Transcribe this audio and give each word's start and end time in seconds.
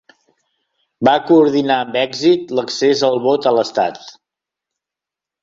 Va 1.07 1.11
coordinar 1.27 1.77
amb 1.81 1.97
èxit 2.05 2.55
l'accés 2.61 3.05
al 3.09 3.21
vot 3.27 3.49
a 3.51 3.55
l'estat. 3.59 4.03